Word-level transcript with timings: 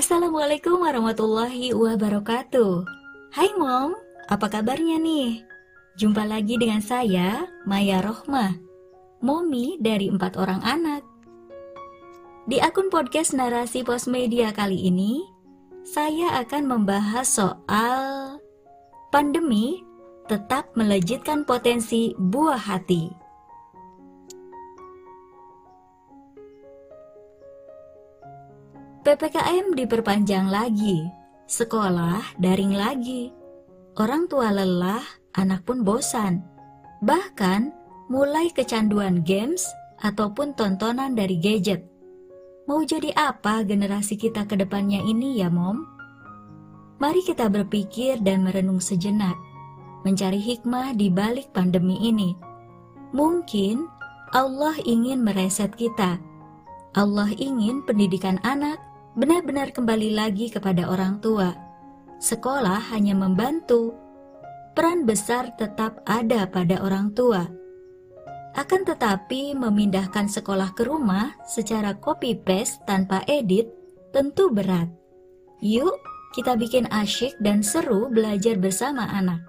Assalamualaikum 0.00 0.80
warahmatullahi 0.80 1.76
wabarakatuh. 1.76 2.88
Hai 3.36 3.52
Mom, 3.52 3.92
apa 4.32 4.48
kabarnya 4.48 4.96
nih? 4.96 5.44
Jumpa 6.00 6.24
lagi 6.24 6.56
dengan 6.56 6.80
saya, 6.80 7.44
Maya 7.68 8.00
Rohmah, 8.00 8.56
Momi 9.20 9.76
dari 9.76 10.08
empat 10.08 10.40
orang 10.40 10.64
anak. 10.64 11.04
Di 12.48 12.64
akun 12.64 12.88
podcast 12.88 13.36
Narasi 13.36 13.84
Pos 13.84 14.08
Media 14.08 14.56
kali 14.56 14.88
ini, 14.88 15.20
saya 15.84 16.32
akan 16.48 16.64
membahas 16.64 17.28
soal 17.28 18.40
pandemi 19.12 19.84
tetap 20.32 20.72
melejitkan 20.80 21.44
potensi 21.44 22.16
buah 22.16 22.56
hati. 22.56 23.19
PPKM 29.00 29.72
diperpanjang 29.80 30.52
lagi, 30.52 31.08
sekolah 31.48 32.36
daring 32.36 32.76
lagi. 32.76 33.32
Orang 33.96 34.28
tua 34.28 34.52
lelah, 34.52 35.00
anak 35.32 35.64
pun 35.64 35.80
bosan. 35.80 36.44
Bahkan 37.00 37.72
mulai 38.12 38.52
kecanduan 38.52 39.24
games 39.24 39.64
ataupun 40.04 40.52
tontonan 40.52 41.16
dari 41.16 41.40
gadget. 41.40 41.80
Mau 42.68 42.84
jadi 42.84 43.08
apa 43.16 43.64
generasi 43.64 44.20
kita 44.20 44.44
ke 44.44 44.60
depannya 44.60 45.00
ini 45.00 45.40
ya, 45.40 45.48
Mom? 45.48 45.80
Mari 47.00 47.24
kita 47.24 47.48
berpikir 47.48 48.20
dan 48.20 48.44
merenung 48.44 48.84
sejenak, 48.84 49.40
mencari 50.04 50.36
hikmah 50.36 50.92
di 50.92 51.08
balik 51.08 51.56
pandemi 51.56 51.96
ini. 52.04 52.36
Mungkin 53.16 53.80
Allah 54.36 54.76
ingin 54.84 55.24
mereset 55.24 55.72
kita. 55.80 56.20
Allah 56.92 57.32
ingin 57.32 57.80
pendidikan 57.88 58.36
anak 58.44 58.89
benar-benar 59.20 59.68
kembali 59.76 60.16
lagi 60.16 60.48
kepada 60.48 60.88
orang 60.88 61.20
tua. 61.20 61.52
Sekolah 62.16 62.88
hanya 62.88 63.12
membantu, 63.12 63.92
peran 64.72 65.04
besar 65.04 65.52
tetap 65.60 66.00
ada 66.08 66.48
pada 66.48 66.80
orang 66.80 67.12
tua. 67.12 67.44
Akan 68.56 68.80
tetapi, 68.88 69.52
memindahkan 69.52 70.24
sekolah 70.24 70.72
ke 70.72 70.88
rumah 70.88 71.36
secara 71.44 72.00
copy-paste 72.00 72.80
tanpa 72.88 73.20
edit 73.28 73.68
tentu 74.08 74.48
berat. 74.48 74.88
Yuk, 75.60 76.00
kita 76.32 76.56
bikin 76.56 76.88
asyik 76.88 77.36
dan 77.44 77.60
seru 77.60 78.08
belajar 78.08 78.56
bersama 78.56 79.04
anak, 79.04 79.44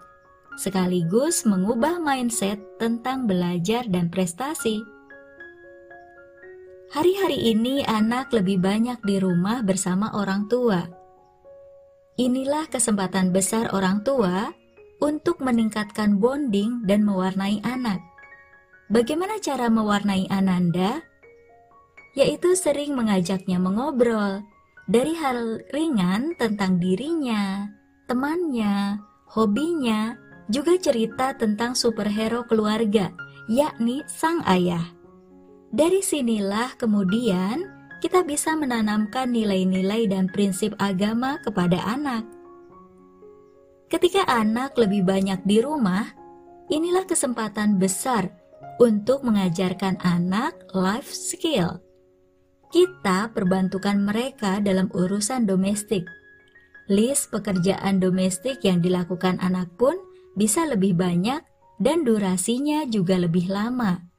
sekaligus 0.59 1.47
mengubah 1.47 1.95
mindset 2.03 2.59
tentang 2.75 3.23
belajar 3.23 3.87
dan 3.87 4.11
prestasi. 4.11 4.83
Hari-hari 6.91 7.55
ini 7.55 7.87
anak 7.87 8.35
lebih 8.35 8.59
banyak 8.59 8.99
di 9.07 9.15
rumah 9.15 9.63
bersama 9.63 10.11
orang 10.11 10.51
tua. 10.51 10.83
Inilah 12.19 12.67
kesempatan 12.67 13.31
besar 13.31 13.71
orang 13.71 14.03
tua 14.03 14.51
untuk 14.99 15.39
meningkatkan 15.39 16.19
bonding 16.19 16.83
dan 16.83 17.07
mewarnai 17.07 17.63
anak. 17.63 18.03
Bagaimana 18.91 19.39
cara 19.39 19.71
mewarnai 19.71 20.27
Ananda? 20.27 20.99
Yaitu 22.19 22.59
sering 22.59 22.91
mengajaknya 22.91 23.55
mengobrol 23.55 24.43
dari 24.83 25.15
hal 25.15 25.63
ringan 25.71 26.35
tentang 26.35 26.75
dirinya, 26.75 27.71
temannya, 28.11 28.99
hobinya, 29.31 30.19
juga 30.51 30.75
cerita 30.75 31.39
tentang 31.39 31.71
superhero 31.71 32.43
keluarga, 32.43 33.15
yakni 33.47 34.03
sang 34.11 34.43
ayah. 34.43 35.00
Dari 35.71 36.03
sinilah 36.03 36.75
kemudian 36.75 37.63
kita 38.03 38.27
bisa 38.27 38.59
menanamkan 38.59 39.31
nilai-nilai 39.31 40.03
dan 40.11 40.27
prinsip 40.27 40.75
agama 40.75 41.39
kepada 41.47 41.79
anak. 41.87 42.27
Ketika 43.87 44.27
anak 44.27 44.75
lebih 44.75 45.07
banyak 45.07 45.39
di 45.47 45.63
rumah, 45.63 46.11
inilah 46.67 47.07
kesempatan 47.07 47.79
besar 47.79 48.35
untuk 48.83 49.23
mengajarkan 49.23 49.95
anak 50.03 50.59
life 50.75 51.07
skill. 51.07 51.79
Kita 52.67 53.31
perbantukan 53.31 53.95
mereka 53.95 54.59
dalam 54.59 54.91
urusan 54.91 55.47
domestik. 55.47 56.03
List 56.91 57.31
pekerjaan 57.31 58.03
domestik 58.03 58.59
yang 58.67 58.83
dilakukan 58.83 59.39
anak 59.39 59.71
pun 59.79 59.95
bisa 60.35 60.67
lebih 60.67 60.99
banyak 60.99 61.39
dan 61.79 62.03
durasinya 62.03 62.83
juga 62.91 63.15
lebih 63.15 63.47
lama 63.47 64.10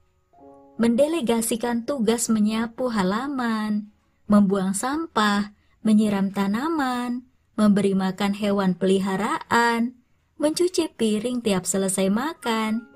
mendelegasikan 0.81 1.85
tugas 1.85 2.33
menyapu 2.33 2.89
halaman, 2.89 3.93
membuang 4.29 4.73
sampah, 4.73 5.53
menyiram 5.85 6.33
tanaman, 6.33 7.27
memberi 7.59 7.93
makan 7.93 8.33
hewan 8.33 8.73
peliharaan, 8.79 9.99
mencuci 10.41 10.89
piring 10.95 11.45
tiap 11.45 11.69
selesai 11.69 12.09
makan, 12.09 12.87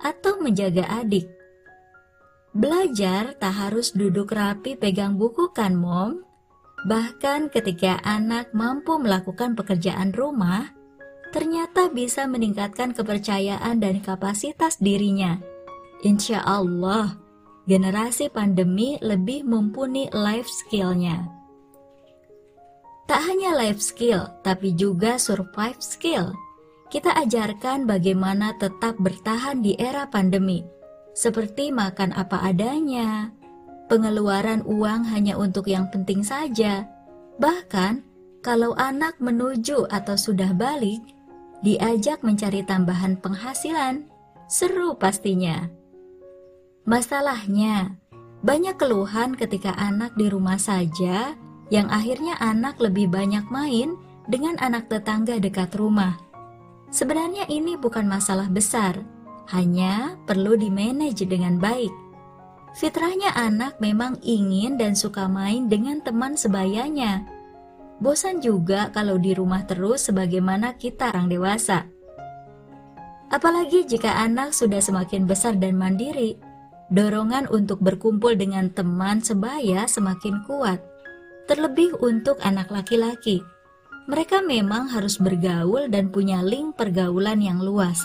atau 0.00 0.38
menjaga 0.38 0.86
adik. 1.02 1.26
Belajar 2.56 3.36
tak 3.36 3.52
harus 3.52 3.92
duduk 3.92 4.32
rapi 4.32 4.80
pegang 4.80 5.20
buku 5.20 5.52
kan, 5.52 5.76
Mom? 5.76 6.24
Bahkan 6.88 7.52
ketika 7.52 8.00
anak 8.00 8.54
mampu 8.56 8.96
melakukan 8.96 9.52
pekerjaan 9.52 10.14
rumah, 10.16 10.72
ternyata 11.36 11.92
bisa 11.92 12.24
meningkatkan 12.24 12.96
kepercayaan 12.96 13.76
dan 13.76 14.00
kapasitas 14.00 14.80
dirinya. 14.80 15.55
Insya 16.04 16.44
Allah, 16.44 17.16
generasi 17.64 18.28
pandemi 18.28 19.00
lebih 19.00 19.48
mumpuni 19.48 20.12
life 20.12 20.48
skillnya. 20.48 21.24
Tak 23.06 23.22
hanya 23.22 23.54
life 23.54 23.80
skill, 23.80 24.26
tapi 24.42 24.74
juga 24.74 25.16
survive 25.16 25.78
skill. 25.78 26.34
Kita 26.90 27.14
ajarkan 27.14 27.86
bagaimana 27.86 28.54
tetap 28.58 28.98
bertahan 28.98 29.62
di 29.62 29.78
era 29.78 30.10
pandemi, 30.10 30.62
seperti 31.14 31.70
makan 31.70 32.12
apa 32.12 32.44
adanya, 32.44 33.30
pengeluaran 33.86 34.62
uang 34.66 35.06
hanya 35.10 35.38
untuk 35.38 35.70
yang 35.70 35.88
penting 35.88 36.20
saja. 36.26 36.86
Bahkan, 37.38 38.02
kalau 38.42 38.74
anak 38.78 39.18
menuju 39.18 39.86
atau 39.90 40.14
sudah 40.14 40.54
balik, 40.54 41.02
diajak 41.62 42.22
mencari 42.22 42.62
tambahan 42.62 43.18
penghasilan. 43.18 44.06
Seru 44.46 44.94
pastinya. 44.94 45.66
Masalahnya, 46.86 47.98
banyak 48.46 48.78
keluhan 48.78 49.34
ketika 49.34 49.74
anak 49.74 50.14
di 50.14 50.30
rumah 50.30 50.54
saja, 50.54 51.34
yang 51.66 51.90
akhirnya 51.90 52.38
anak 52.38 52.78
lebih 52.78 53.10
banyak 53.10 53.42
main 53.50 53.98
dengan 54.30 54.54
anak 54.62 54.86
tetangga 54.86 55.42
dekat 55.42 55.74
rumah. 55.74 56.14
Sebenarnya 56.94 57.50
ini 57.50 57.74
bukan 57.74 58.06
masalah 58.06 58.46
besar, 58.46 59.02
hanya 59.50 60.14
perlu 60.30 60.54
dimanage 60.54 61.26
dengan 61.26 61.58
baik. 61.58 61.90
Fitrahnya 62.78 63.34
anak 63.34 63.82
memang 63.82 64.22
ingin 64.22 64.78
dan 64.78 64.94
suka 64.94 65.26
main 65.26 65.66
dengan 65.66 65.98
teman 66.06 66.38
sebayanya. 66.38 67.26
Bosan 67.98 68.38
juga 68.38 68.94
kalau 68.94 69.18
di 69.18 69.34
rumah 69.34 69.66
terus 69.66 70.06
sebagaimana 70.06 70.78
kita 70.78 71.10
orang 71.10 71.26
dewasa. 71.26 71.90
Apalagi 73.26 73.90
jika 73.90 74.22
anak 74.22 74.54
sudah 74.54 74.78
semakin 74.78 75.26
besar 75.26 75.58
dan 75.58 75.74
mandiri, 75.74 76.45
dorongan 76.90 77.50
untuk 77.50 77.82
berkumpul 77.82 78.38
dengan 78.38 78.70
teman 78.70 79.18
sebaya 79.18 79.90
semakin 79.90 80.46
kuat, 80.46 80.78
terlebih 81.50 81.98
untuk 81.98 82.38
anak 82.42 82.70
laki-laki. 82.70 83.42
Mereka 84.06 84.46
memang 84.46 84.86
harus 84.94 85.18
bergaul 85.18 85.90
dan 85.90 86.14
punya 86.14 86.38
link 86.38 86.78
pergaulan 86.78 87.42
yang 87.42 87.58
luas. 87.58 87.98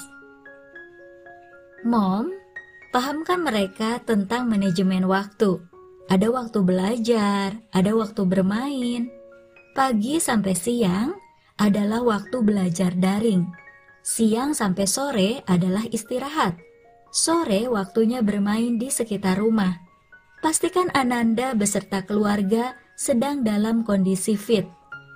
Mom, 1.85 2.33
pahamkan 2.89 3.45
mereka 3.45 4.01
tentang 4.01 4.49
manajemen 4.49 5.05
waktu. 5.05 5.61
Ada 6.09 6.27
waktu 6.33 6.59
belajar, 6.65 7.61
ada 7.69 7.91
waktu 7.93 8.21
bermain. 8.25 9.13
Pagi 9.77 10.17
sampai 10.17 10.57
siang 10.57 11.13
adalah 11.61 12.01
waktu 12.01 12.37
belajar 12.41 12.97
daring. 12.97 13.45
Siang 14.01 14.57
sampai 14.57 14.85
sore 14.89 15.31
adalah 15.45 15.85
istirahat 15.93 16.70
Sore 17.11 17.67
waktunya 17.67 18.23
bermain 18.23 18.79
di 18.79 18.87
sekitar 18.87 19.37
rumah. 19.37 19.83
Pastikan 20.39 20.87
Ananda 20.95 21.51
beserta 21.53 22.01
keluarga 22.07 22.73
sedang 22.95 23.43
dalam 23.43 23.83
kondisi 23.83 24.39
fit. 24.39 24.65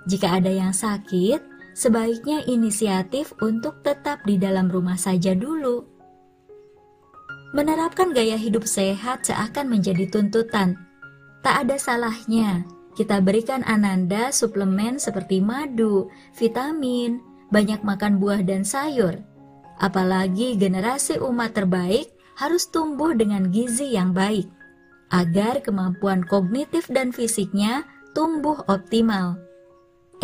Jika 0.06 0.38
ada 0.38 0.52
yang 0.52 0.70
sakit, 0.70 1.72
sebaiknya 1.74 2.44
inisiatif 2.46 3.34
untuk 3.42 3.82
tetap 3.82 4.22
di 4.28 4.38
dalam 4.38 4.68
rumah 4.68 5.00
saja 5.00 5.34
dulu. 5.34 5.82
Menerapkan 7.56 8.12
gaya 8.12 8.36
hidup 8.36 8.68
sehat 8.68 9.26
seakan 9.26 9.72
menjadi 9.72 10.06
tuntutan. 10.12 10.76
Tak 11.40 11.66
ada 11.66 11.80
salahnya 11.80 12.68
kita 12.96 13.20
berikan 13.20 13.60
Ananda 13.68 14.32
suplemen 14.32 14.96
seperti 14.96 15.44
madu, 15.44 16.08
vitamin, 16.32 17.20
banyak 17.52 17.84
makan 17.84 18.16
buah 18.16 18.40
dan 18.40 18.64
sayur, 18.64 19.20
Apalagi 19.76 20.56
generasi 20.56 21.20
umat 21.20 21.52
terbaik 21.52 22.08
harus 22.36 22.68
tumbuh 22.68 23.12
dengan 23.12 23.48
gizi 23.52 23.92
yang 23.96 24.16
baik, 24.16 24.48
agar 25.12 25.60
kemampuan 25.60 26.24
kognitif 26.24 26.88
dan 26.88 27.12
fisiknya 27.12 27.84
tumbuh 28.16 28.64
optimal. 28.68 29.36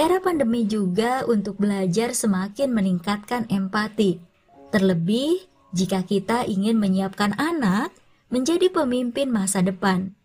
Era 0.01 0.25
pandemi 0.25 0.65
juga 0.65 1.21
untuk 1.29 1.61
belajar 1.61 2.17
semakin 2.17 2.73
meningkatkan 2.73 3.45
empati. 3.53 4.17
Terlebih 4.73 5.45
jika 5.77 6.01
kita 6.01 6.49
ingin 6.49 6.81
menyiapkan 6.81 7.37
anak 7.37 7.93
menjadi 8.33 8.73
pemimpin 8.73 9.29
masa 9.29 9.61
depan. 9.61 10.17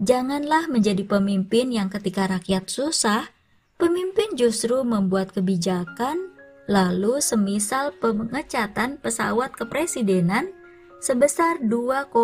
Janganlah 0.00 0.72
menjadi 0.72 1.04
pemimpin 1.04 1.68
yang 1.68 1.92
ketika 1.92 2.24
rakyat 2.24 2.72
susah, 2.72 3.28
pemimpin 3.76 4.32
justru 4.32 4.80
membuat 4.80 5.36
kebijakan, 5.36 6.29
lalu 6.70 7.18
semisal 7.18 7.90
pengecatan 7.98 9.02
pesawat 9.02 9.50
kepresidenan 9.58 10.54
sebesar 11.02 11.58
2,1 11.58 12.14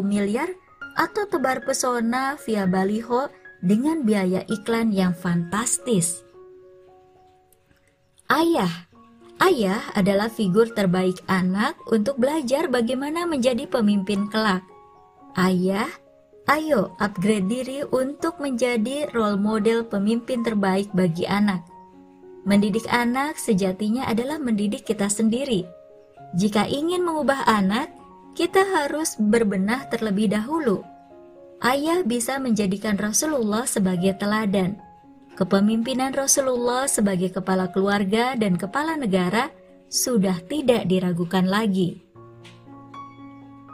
miliar 0.00 0.48
atau 0.96 1.28
tebar 1.28 1.60
pesona 1.68 2.40
via 2.40 2.64
baliho 2.64 3.28
dengan 3.60 4.00
biaya 4.08 4.40
iklan 4.48 4.88
yang 4.88 5.12
fantastis. 5.12 6.24
Ayah 8.32 8.88
Ayah 9.42 9.82
adalah 9.92 10.32
figur 10.32 10.72
terbaik 10.72 11.20
anak 11.28 11.76
untuk 11.90 12.16
belajar 12.16 12.70
bagaimana 12.70 13.26
menjadi 13.28 13.66
pemimpin 13.66 14.30
kelak. 14.30 14.62
Ayah, 15.34 15.90
ayo 16.46 16.94
upgrade 17.02 17.50
diri 17.50 17.82
untuk 17.82 18.38
menjadi 18.38 19.10
role 19.10 19.36
model 19.36 19.84
pemimpin 19.84 20.46
terbaik 20.46 20.88
bagi 20.94 21.26
anak. 21.26 21.73
Mendidik 22.44 22.84
anak 22.92 23.40
sejatinya 23.40 24.04
adalah 24.08 24.36
mendidik 24.36 24.84
kita 24.84 25.08
sendiri. 25.08 25.64
Jika 26.36 26.68
ingin 26.68 27.04
mengubah 27.04 27.48
anak, 27.48 27.88
kita 28.36 28.60
harus 28.60 29.16
berbenah 29.16 29.88
terlebih 29.88 30.32
dahulu. 30.32 30.84
Ayah 31.64 32.04
bisa 32.04 32.36
menjadikan 32.36 33.00
Rasulullah 33.00 33.64
sebagai 33.64 34.12
teladan 34.20 34.76
Kepemimpinan 35.34 36.14
Rasulullah 36.14 36.86
sebagai 36.86 37.34
kepala 37.34 37.66
keluarga 37.74 38.38
dan 38.38 38.54
kepala 38.54 38.94
negara 38.94 39.50
sudah 39.90 40.38
tidak 40.46 40.86
diragukan 40.86 41.50
lagi. 41.50 42.06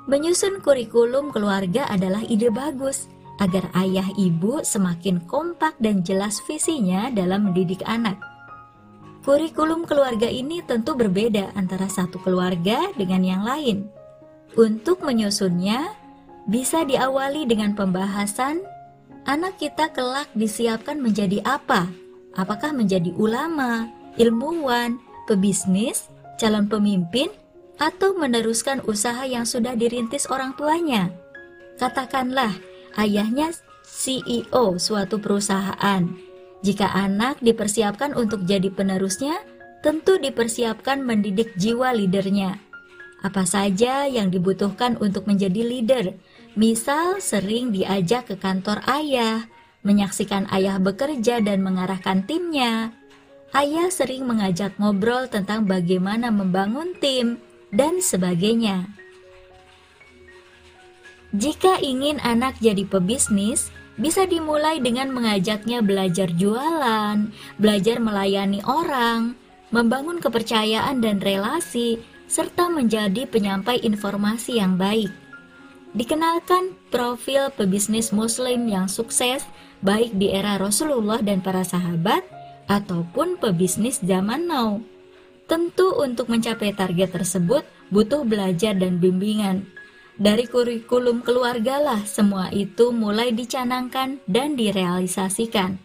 Menyusun 0.09 0.65
kurikulum 0.65 1.29
keluarga 1.29 1.85
adalah 1.93 2.25
ide 2.25 2.49
bagus 2.49 3.13
agar 3.45 3.69
ayah 3.77 4.09
ibu 4.17 4.65
semakin 4.65 5.21
kompak 5.29 5.77
dan 5.85 6.01
jelas 6.01 6.41
visinya 6.49 7.13
dalam 7.13 7.53
mendidik 7.53 7.85
anak. 7.85 8.17
Kurikulum 9.21 9.85
keluarga 9.85 10.33
ini 10.33 10.65
tentu 10.65 10.97
berbeda 10.97 11.53
antara 11.53 11.93
satu 11.93 12.17
keluarga 12.25 12.89
dengan 12.97 13.21
yang 13.21 13.43
lain. 13.45 13.85
Untuk 14.57 15.05
menyusunnya, 15.05 15.93
bisa 16.49 16.89
diawali 16.89 17.45
dengan 17.45 17.77
pembahasan 17.77 18.65
anak 19.29 19.61
kita 19.61 19.93
kelak 19.93 20.33
disiapkan 20.33 20.97
menjadi 20.97 21.45
apa? 21.45 21.93
Apakah 22.33 22.73
menjadi 22.73 23.13
ulama, 23.13 23.93
ilmuwan, 24.17 24.97
pebisnis, 25.29 26.09
calon 26.41 26.65
pemimpin, 26.65 27.29
atau 27.77 28.17
meneruskan 28.17 28.81
usaha 28.89 29.29
yang 29.29 29.45
sudah 29.45 29.77
dirintis 29.77 30.25
orang 30.33 30.57
tuanya? 30.57 31.13
Katakanlah, 31.77 32.57
ayahnya 32.97 33.53
CEO 33.85 34.81
suatu 34.81 35.21
perusahaan. 35.21 36.30
Jika 36.61 36.93
anak 36.93 37.41
dipersiapkan 37.41 38.13
untuk 38.13 38.45
jadi 38.45 38.69
penerusnya, 38.69 39.41
tentu 39.81 40.21
dipersiapkan 40.21 41.01
mendidik 41.01 41.57
jiwa 41.57 41.97
leadernya. 41.97 42.61
Apa 43.21 43.45
saja 43.45 44.09
yang 44.09 44.33
dibutuhkan 44.33 44.97
untuk 45.01 45.29
menjadi 45.29 45.61
leader 45.61 46.17
Misal 46.59 47.23
sering 47.23 47.71
diajak 47.71 48.27
ke 48.27 48.35
kantor 48.35 48.83
ayah, 48.91 49.47
menyaksikan 49.87 50.51
ayah 50.51 50.83
bekerja 50.83 51.39
dan 51.39 51.63
mengarahkan 51.63 52.27
timnya. 52.27 52.91
Ayah 53.55 53.87
sering 53.91 54.27
mengajak 54.27 54.75
ngobrol 54.83 55.31
tentang 55.31 55.71
bagaimana 55.71 56.35
membangun 56.35 56.99
tim 56.99 57.39
dan 57.71 58.03
sebagainya. 58.03 58.91
Jika 61.31 61.79
ingin 61.79 62.19
anak 62.19 62.59
jadi 62.59 62.83
pebisnis, 62.83 63.71
bisa 64.01 64.25
dimulai 64.25 64.81
dengan 64.81 65.13
mengajaknya 65.13 65.85
belajar 65.85 66.33
jualan, 66.33 67.29
belajar 67.61 68.01
melayani 68.01 68.65
orang, 68.65 69.37
membangun 69.69 70.19
kepercayaan 70.19 71.05
dan 71.05 71.21
relasi, 71.21 72.01
serta 72.25 72.73
menjadi 72.73 73.29
penyampai 73.29 73.85
informasi 73.85 74.57
yang 74.57 74.81
baik. 74.81 75.13
Dikenalkan 75.91 76.79
profil 76.89 77.51
pebisnis 77.53 78.15
muslim 78.15 78.71
yang 78.71 78.87
sukses 78.87 79.45
baik 79.83 80.15
di 80.15 80.31
era 80.31 80.57
Rasulullah 80.57 81.19
dan 81.19 81.43
para 81.43 81.67
sahabat 81.67 82.23
ataupun 82.71 83.37
pebisnis 83.43 83.99
zaman 83.99 84.47
now. 84.47 84.79
Tentu 85.51 85.99
untuk 85.99 86.31
mencapai 86.31 86.71
target 86.79 87.11
tersebut 87.11 87.67
butuh 87.91 88.23
belajar 88.23 88.79
dan 88.79 89.03
bimbingan. 89.03 89.67
Dari 90.21 90.45
kurikulum 90.45 91.25
keluarga 91.25 91.81
lah 91.81 92.05
semua 92.05 92.53
itu 92.53 92.93
mulai 92.93 93.33
dicanangkan 93.33 94.21
dan 94.29 94.53
direalisasikan. 94.53 95.81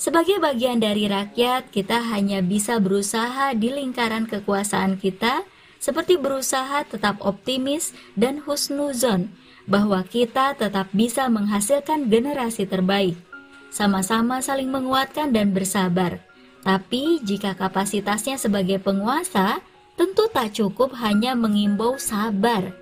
Sebagai 0.00 0.40
bagian 0.40 0.80
dari 0.80 1.04
rakyat, 1.04 1.68
kita 1.68 2.00
hanya 2.16 2.40
bisa 2.40 2.80
berusaha 2.80 3.52
di 3.52 3.68
lingkaran 3.68 4.24
kekuasaan 4.24 4.96
kita 4.96 5.44
seperti 5.76 6.16
berusaha 6.16 6.80
tetap 6.88 7.20
optimis 7.20 7.92
dan 8.16 8.40
husnuzon 8.40 9.28
bahwa 9.68 10.00
kita 10.08 10.56
tetap 10.56 10.88
bisa 10.96 11.28
menghasilkan 11.28 12.08
generasi 12.08 12.64
terbaik. 12.64 13.20
Sama-sama 13.68 14.40
saling 14.40 14.72
menguatkan 14.72 15.36
dan 15.36 15.52
bersabar. 15.52 16.24
Tapi 16.64 17.20
jika 17.20 17.52
kapasitasnya 17.52 18.40
sebagai 18.40 18.80
penguasa, 18.80 19.60
tentu 20.00 20.24
tak 20.32 20.56
cukup 20.56 20.96
hanya 21.04 21.36
mengimbau 21.36 22.00
sabar. 22.00 22.79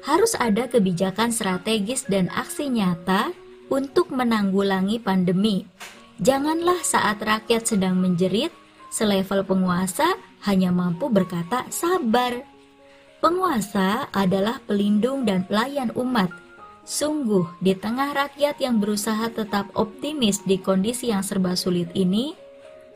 Harus 0.00 0.32
ada 0.36 0.64
kebijakan 0.64 1.28
strategis 1.28 2.08
dan 2.08 2.32
aksi 2.32 2.72
nyata 2.72 3.32
untuk 3.68 4.10
menanggulangi 4.10 4.98
pandemi. 4.98 5.68
Janganlah 6.20 6.80
saat 6.84 7.20
rakyat 7.20 7.64
sedang 7.64 7.96
menjerit, 7.96 8.52
selevel 8.92 9.44
penguasa 9.44 10.16
hanya 10.44 10.72
mampu 10.72 11.08
berkata 11.08 11.64
sabar. 11.72 12.44
Penguasa 13.20 14.08
adalah 14.16 14.64
pelindung 14.64 15.28
dan 15.28 15.44
pelayan 15.44 15.92
umat. 15.92 16.32
Sungguh, 16.88 17.44
di 17.60 17.76
tengah 17.76 18.16
rakyat 18.16 18.56
yang 18.58 18.80
berusaha 18.80 19.28
tetap 19.28 19.68
optimis 19.76 20.40
di 20.48 20.56
kondisi 20.56 21.12
yang 21.12 21.20
serba 21.20 21.52
sulit 21.52 21.92
ini, 21.92 22.32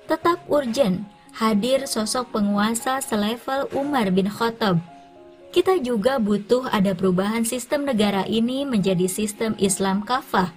tetap 0.08 0.40
urgent 0.49 1.04
hadir 1.37 1.84
sosok 1.84 2.32
penguasa 2.32 3.04
selevel 3.04 3.68
Umar 3.76 4.08
bin 4.14 4.30
Khattab. 4.30 4.93
Kita 5.54 5.78
juga 5.78 6.18
butuh 6.18 6.66
ada 6.66 6.99
perubahan 6.99 7.46
sistem 7.46 7.87
negara 7.87 8.26
ini 8.26 8.66
menjadi 8.66 9.06
sistem 9.06 9.54
Islam 9.62 10.02
kafah, 10.02 10.50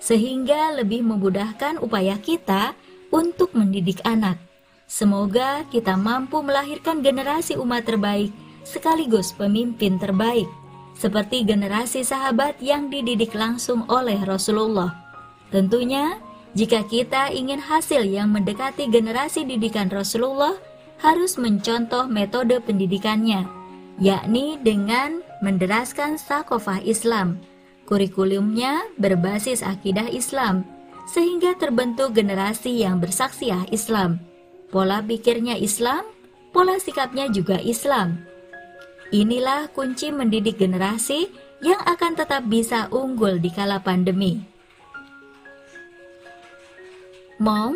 sehingga 0.00 0.80
lebih 0.80 1.04
memudahkan 1.04 1.76
upaya 1.84 2.16
kita 2.16 2.72
untuk 3.12 3.52
mendidik 3.52 4.00
anak. 4.00 4.40
Semoga 4.88 5.68
kita 5.68 5.92
mampu 6.00 6.40
melahirkan 6.40 7.04
generasi 7.04 7.60
umat 7.60 7.84
terbaik 7.84 8.32
sekaligus 8.64 9.36
pemimpin 9.36 10.00
terbaik, 10.00 10.48
seperti 10.96 11.44
generasi 11.44 12.00
sahabat 12.00 12.56
yang 12.64 12.88
dididik 12.88 13.36
langsung 13.36 13.84
oleh 13.92 14.24
Rasulullah. 14.24 14.96
Tentunya, 15.52 16.16
jika 16.56 16.80
kita 16.88 17.28
ingin 17.28 17.60
hasil 17.60 18.08
yang 18.08 18.32
mendekati 18.32 18.88
generasi 18.88 19.44
didikan 19.44 19.92
Rasulullah, 19.92 20.56
harus 21.04 21.36
mencontoh 21.36 22.08
metode 22.08 22.56
pendidikannya, 22.64 23.59
yakni 24.00 24.58
dengan 24.60 25.22
menderaskan 25.44 26.16
sakofah 26.18 26.82
Islam. 26.82 27.38
Kurikulumnya 27.86 28.86
berbasis 28.98 29.62
akidah 29.62 30.08
Islam, 30.10 30.66
sehingga 31.10 31.58
terbentuk 31.58 32.14
generasi 32.14 32.82
yang 32.82 33.02
bersaksiah 33.02 33.66
Islam 33.74 34.30
pola 34.70 35.02
pikirnya 35.02 35.58
Islam, 35.58 36.06
pola 36.54 36.78
sikapnya 36.78 37.26
juga 37.28 37.58
Islam. 37.58 38.22
Inilah 39.10 39.66
kunci 39.74 40.14
mendidik 40.14 40.62
generasi 40.62 41.26
yang 41.60 41.82
akan 41.82 42.14
tetap 42.14 42.46
bisa 42.46 42.86
unggul 42.94 43.42
di 43.42 43.50
kala 43.50 43.82
pandemi. 43.82 44.38
Mom, 47.42 47.74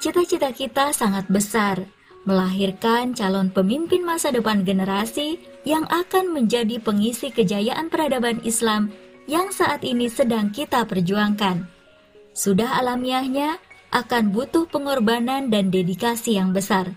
cita-cita 0.00 0.48
kita 0.56 0.96
sangat 0.96 1.28
besar, 1.28 1.84
melahirkan 2.28 3.16
calon 3.16 3.48
pemimpin 3.48 4.04
masa 4.04 4.28
depan 4.28 4.60
generasi 4.68 5.40
yang 5.64 5.88
akan 5.88 6.36
menjadi 6.36 6.76
pengisi 6.76 7.32
kejayaan 7.32 7.88
peradaban 7.88 8.44
Islam 8.44 8.92
yang 9.24 9.48
saat 9.48 9.80
ini 9.80 10.12
sedang 10.12 10.52
kita 10.52 10.84
perjuangkan. 10.84 11.64
Sudah 12.36 12.76
alamiahnya, 12.84 13.56
akan 13.88 14.36
butuh 14.36 14.68
pengorbanan 14.68 15.48
dan 15.48 15.72
dedikasi 15.72 16.36
yang 16.36 16.52
besar. 16.52 16.92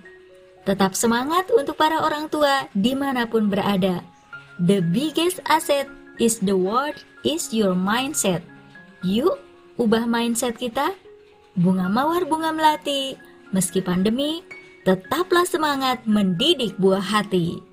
Tetap 0.67 0.93
semangat 0.93 1.47
untuk 1.55 1.79
para 1.79 2.03
orang 2.03 2.27
tua 2.27 2.67
di 2.75 2.93
mana 2.93 3.25
pun 3.25 3.47
berada. 3.47 4.03
The 4.59 4.83
biggest 4.83 5.39
asset 5.47 5.88
is 6.19 6.38
the 6.43 6.53
world 6.53 7.00
is 7.23 7.50
your 7.55 7.73
mindset. 7.73 8.43
Yuk, 9.01 9.39
ubah 9.79 10.05
mindset 10.05 10.59
kita. 10.59 10.93
Bunga 11.57 11.89
mawar 11.89 12.27
bunga 12.27 12.53
melati, 12.53 13.17
meski 13.50 13.81
pandemi, 13.81 14.45
tetaplah 14.81 15.45
semangat 15.45 16.01
mendidik 16.09 16.73
buah 16.81 17.03
hati. 17.03 17.70